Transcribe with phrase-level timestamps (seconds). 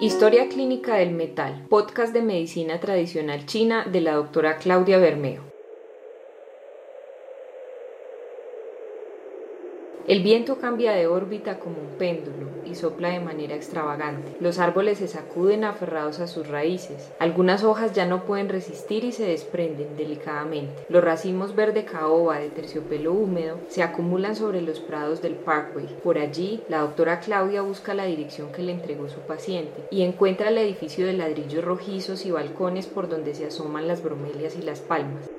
[0.00, 5.49] Historia Clínica del Metal, podcast de medicina tradicional china de la doctora Claudia Bermeo.
[10.10, 14.36] El viento cambia de órbita como un péndulo y sopla de manera extravagante.
[14.40, 17.12] Los árboles se sacuden aferrados a sus raíces.
[17.20, 20.84] Algunas hojas ya no pueden resistir y se desprenden delicadamente.
[20.88, 25.86] Los racimos verde caoba de terciopelo húmedo se acumulan sobre los prados del Parkway.
[26.02, 30.48] Por allí, la doctora Claudia busca la dirección que le entregó su paciente y encuentra
[30.48, 34.80] el edificio de ladrillos rojizos y balcones por donde se asoman las bromelias y las
[34.80, 35.30] palmas.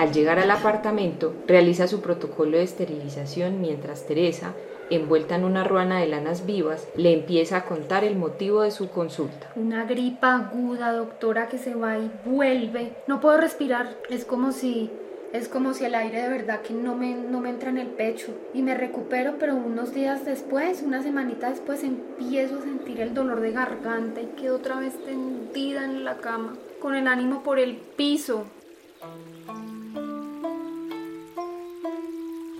[0.00, 4.54] Al llegar al apartamento, realiza su protocolo de esterilización mientras Teresa,
[4.88, 8.88] envuelta en una ruana de lanas vivas, le empieza a contar el motivo de su
[8.88, 9.52] consulta.
[9.56, 12.94] Una gripa aguda, doctora, que se va y vuelve.
[13.08, 13.94] No puedo respirar.
[14.08, 14.90] Es como si
[15.34, 17.88] es como si el aire de verdad que no me, no me entra en el
[17.88, 23.12] pecho y me recupero, pero unos días después, una semanita después, empiezo a sentir el
[23.12, 27.58] dolor de garganta y quedo otra vez tendida en la cama, con el ánimo por
[27.58, 28.46] el piso.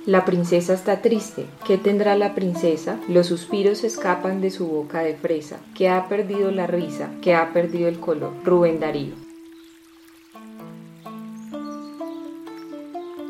[0.06, 1.44] La princesa está triste.
[1.66, 2.98] ¿Qué tendrá la princesa?
[3.06, 7.52] Los suspiros escapan de su boca de fresa, que ha perdido la risa, que ha
[7.52, 8.32] perdido el color.
[8.42, 9.12] Rubén Darío.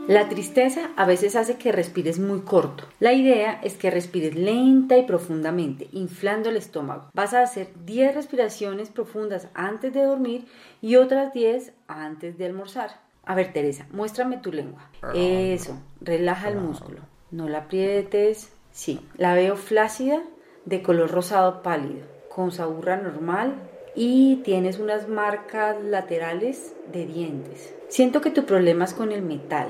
[0.06, 2.84] La tristeza a veces hace que respires muy corto.
[3.00, 7.10] La idea es que respires lenta y profundamente, inflando el estómago.
[7.14, 10.46] Vas a hacer 10 respiraciones profundas antes de dormir
[10.80, 13.09] y otras 10 antes de almorzar.
[13.30, 14.90] A ver, Teresa, muéstrame tu lengua.
[15.14, 16.98] Eso, relaja el músculo.
[17.30, 18.50] No la aprietes.
[18.72, 20.20] Sí, la veo flácida,
[20.64, 23.54] de color rosado pálido, con saburra normal
[23.94, 27.72] y tienes unas marcas laterales de dientes.
[27.86, 29.68] Siento que tu problema es con el metal.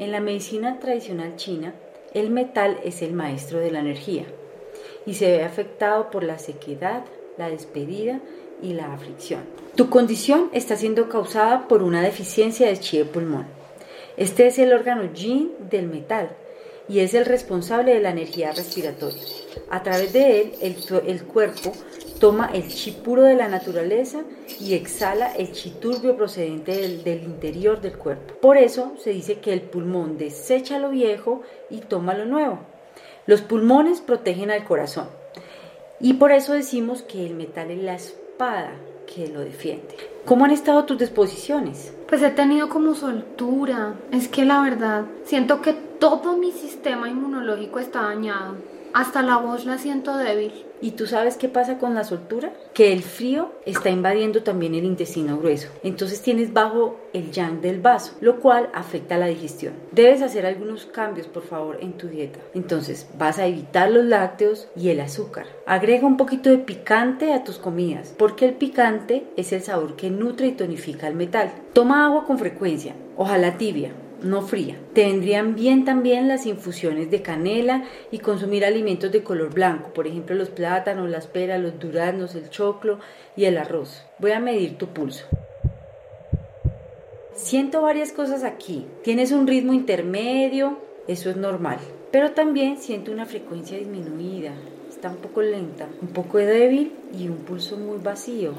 [0.00, 1.74] En la medicina tradicional china,
[2.12, 4.24] el metal es el maestro de la energía
[5.06, 7.04] y se ve afectado por la sequedad,
[7.36, 8.20] la despedida
[8.62, 9.42] y la aflicción.
[9.74, 13.46] Tu condición está siendo causada por una deficiencia de chi de pulmón.
[14.16, 16.30] Este es el órgano yin del metal
[16.88, 19.22] y es el responsable de la energía respiratoria.
[19.70, 20.52] A través de él,
[21.06, 21.72] el, cuerpo
[22.18, 24.22] toma el chi puro de la naturaleza
[24.58, 28.34] y exhala el chi turbio procedente del, interior del cuerpo.
[28.40, 32.60] Por eso se dice que el pulmón desecha lo viejo y toma lo nuevo.
[33.26, 35.08] Los pulmones protegen al corazón
[36.00, 37.98] y por eso decimos que el metal es la
[39.06, 39.96] que lo defiende.
[40.24, 41.92] ¿Cómo han estado tus disposiciones?
[42.08, 43.94] Pues he tenido como soltura.
[44.12, 48.54] Es que la verdad, siento que todo mi sistema inmunológico está dañado.
[48.94, 50.52] Hasta la voz la siento débil.
[50.80, 52.52] ¿Y tú sabes qué pasa con la soltura?
[52.72, 55.68] Que el frío está invadiendo también el intestino grueso.
[55.82, 59.74] Entonces tienes bajo el yang del vaso, lo cual afecta la digestión.
[59.90, 62.38] Debes hacer algunos cambios, por favor, en tu dieta.
[62.54, 65.46] Entonces vas a evitar los lácteos y el azúcar.
[65.66, 70.10] Agrega un poquito de picante a tus comidas, porque el picante es el sabor que
[70.10, 71.50] nutre y tonifica el metal.
[71.72, 73.92] Toma agua con frecuencia, ojalá tibia
[74.22, 74.76] no fría.
[74.94, 80.06] Te vendrían bien también las infusiones de canela y consumir alimentos de color blanco, por
[80.06, 82.98] ejemplo los plátanos, las peras, los duraznos, el choclo
[83.36, 84.04] y el arroz.
[84.18, 85.24] Voy a medir tu pulso.
[87.34, 88.86] Siento varias cosas aquí.
[89.04, 91.78] Tienes un ritmo intermedio, eso es normal.
[92.10, 94.52] Pero también siento una frecuencia disminuida.
[94.88, 98.54] Está un poco lenta, un poco débil y un pulso muy vacío.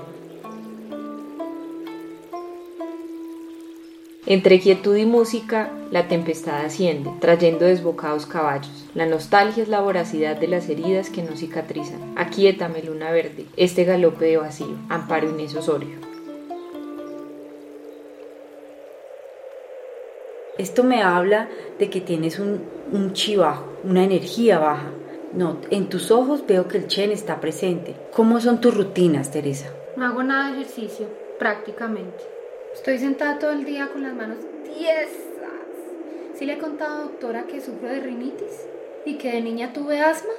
[4.30, 8.86] Entre quietud y música, la tempestad asciende, trayendo desbocados caballos.
[8.94, 12.14] La nostalgia es la voracidad de las heridas que no cicatrizan.
[12.16, 14.78] Aquíétame, luna verde, este galope de vacío.
[14.88, 15.98] Amparo Inés Osorio.
[20.60, 22.62] Esto me habla de que tienes un,
[22.92, 24.92] un chi bajo, una energía baja.
[25.34, 27.96] No, en tus ojos veo que el Chen está presente.
[28.14, 29.74] ¿Cómo son tus rutinas, Teresa?
[29.98, 31.08] No hago nada de ejercicio,
[31.40, 32.39] prácticamente.
[32.74, 35.10] Estoy sentada todo el día con las manos tiesas.
[36.36, 38.68] ¿Sí le he contado, doctora, que sufro de rinitis
[39.06, 40.30] y que de niña tuve asma?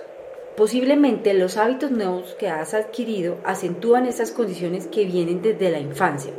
[0.56, 6.32] Posiblemente los hábitos nuevos que has adquirido acentúan esas condiciones que vienen desde la infancia.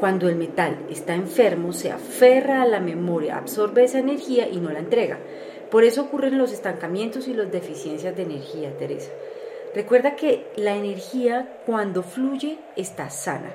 [0.00, 4.70] Cuando el metal está enfermo, se aferra a la memoria, absorbe esa energía y no
[4.70, 5.18] la entrega.
[5.70, 9.12] Por eso ocurren los estancamientos y las deficiencias de energía, Teresa.
[9.72, 13.52] Recuerda que la energía cuando fluye está sana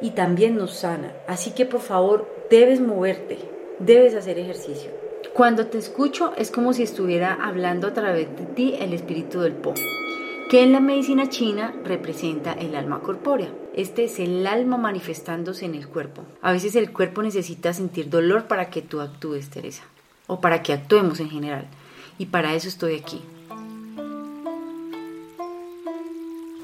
[0.00, 1.12] y también nos sana.
[1.26, 3.38] Así que por favor, debes moverte,
[3.78, 4.90] debes hacer ejercicio.
[5.32, 9.54] Cuando te escucho es como si estuviera hablando a través de ti el espíritu del
[9.54, 9.72] Po,
[10.50, 13.48] que en la medicina china representa el alma corpórea.
[13.74, 16.24] Este es el alma manifestándose en el cuerpo.
[16.42, 19.84] A veces el cuerpo necesita sentir dolor para que tú actúes, Teresa,
[20.26, 21.66] o para que actuemos en general.
[22.18, 23.22] Y para eso estoy aquí.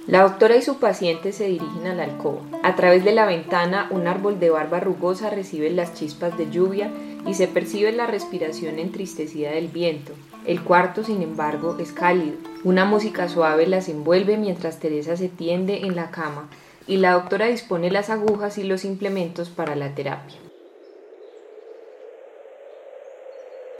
[0.08, 2.40] La doctora y su paciente se dirigen a la alcoba.
[2.62, 6.90] A través de la ventana, un árbol de barba rugosa recibe las chispas de lluvia
[7.26, 10.14] y se percibe la respiración entristecida del viento.
[10.46, 12.38] El cuarto, sin embargo, es cálido.
[12.64, 16.48] Una música suave las envuelve mientras Teresa se tiende en la cama
[16.86, 20.47] y la doctora dispone las agujas y los implementos para la terapia.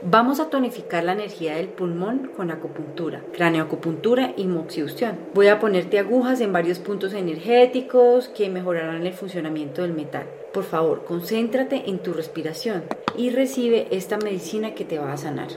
[0.01, 5.19] Vamos a tonificar la energía del pulmón con acupuntura, craneoacupuntura y moxibustión.
[5.33, 10.25] Voy a ponerte agujas en varios puntos energéticos que mejorarán el funcionamiento del metal.
[10.53, 12.85] Por favor, concéntrate en tu respiración
[13.17, 15.49] y recibe esta medicina que te va a sanar.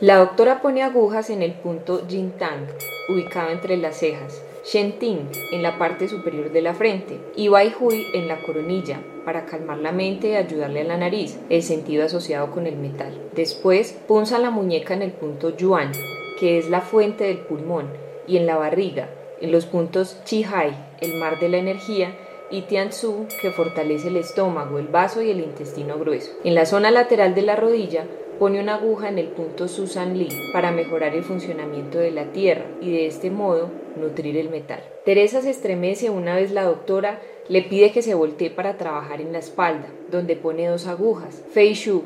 [0.00, 2.66] La doctora pone agujas en el punto Jintang,
[3.08, 8.04] ubicado entre las cejas, Shenting en la parte superior de la frente y Bai Hui
[8.12, 12.50] en la coronilla para calmar la mente y ayudarle a la nariz, el sentido asociado
[12.50, 13.18] con el metal.
[13.34, 15.92] Después punza la muñeca en el punto Yuan,
[16.38, 17.88] que es la fuente del pulmón,
[18.26, 19.08] y en la barriga,
[19.40, 22.14] en los puntos Chi Hai, el mar de la energía,
[22.50, 26.32] y Tianzu, que fortalece el estómago, el vaso y el intestino grueso.
[26.44, 28.04] En la zona lateral de la rodilla
[28.38, 32.66] pone una aguja en el punto Susan Lee para mejorar el funcionamiento de la tierra
[32.80, 34.82] y de este modo nutrir el metal.
[35.04, 39.32] Teresa se estremece una vez la doctora le pide que se voltee para trabajar en
[39.32, 42.02] la espalda, donde pone dos agujas, Fei Shu,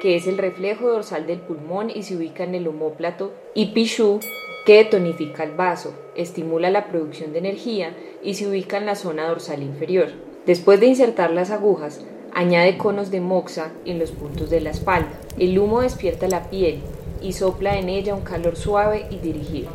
[0.00, 4.20] que es el reflejo dorsal del pulmón y se ubica en el homóplato, y Pishu,
[4.66, 9.26] que tonifica el vaso, estimula la producción de energía y se ubica en la zona
[9.26, 10.08] dorsal inferior.
[10.44, 12.04] Después de insertar las agujas,
[12.34, 15.12] añade conos de moxa en los puntos de la espalda.
[15.38, 16.80] El humo despierta la piel
[17.22, 19.70] y sopla en ella un calor suave y dirigido.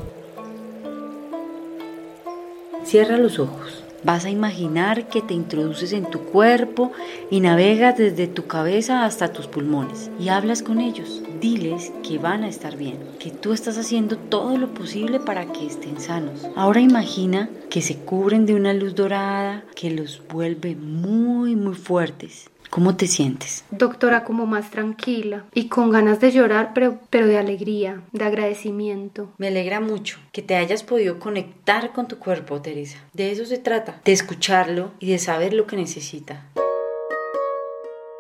[2.84, 3.84] Cierra los ojos.
[4.04, 6.92] Vas a imaginar que te introduces en tu cuerpo
[7.30, 11.22] y navegas desde tu cabeza hasta tus pulmones y hablas con ellos.
[11.42, 15.68] Diles que van a estar bien, que tú estás haciendo todo lo posible para que
[15.68, 16.48] estén sanos.
[16.56, 22.50] Ahora imagina que se cubren de una luz dorada que los vuelve muy, muy fuertes
[22.70, 23.64] ¿Cómo te sientes?
[23.72, 29.32] Doctora, como más tranquila y con ganas de llorar, pero, pero de alegría, de agradecimiento.
[29.38, 33.00] Me alegra mucho que te hayas podido conectar con tu cuerpo, Teresa.
[33.14, 36.46] De eso se trata, de escucharlo y de saber lo que necesita.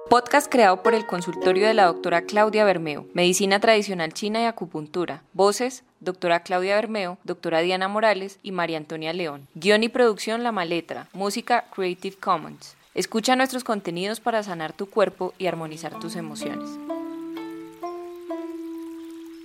[0.09, 5.21] Podcast creado por el consultorio de la doctora Claudia Bermeo, Medicina Tradicional China y Acupuntura.
[5.33, 9.47] Voces, doctora Claudia Bermeo, doctora Diana Morales y María Antonia León.
[9.53, 11.07] Guión y producción La Maletra.
[11.13, 12.75] Música Creative Commons.
[12.95, 16.69] Escucha nuestros contenidos para sanar tu cuerpo y armonizar tus emociones.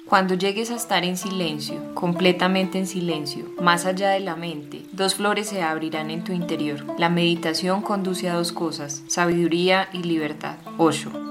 [0.09, 5.17] Cuando llegues a estar en silencio, completamente en silencio, más allá de la mente, dos
[5.17, 6.85] flores se abrirán en tu interior.
[6.99, 10.57] La meditación conduce a dos cosas, sabiduría y libertad.
[10.79, 11.24] 8.